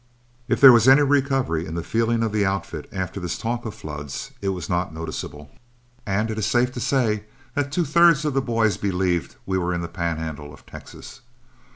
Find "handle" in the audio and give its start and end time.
10.17-10.51